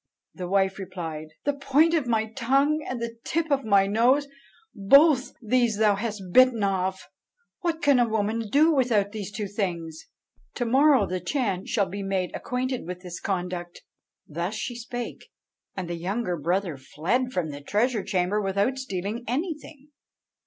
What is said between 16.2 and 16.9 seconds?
brother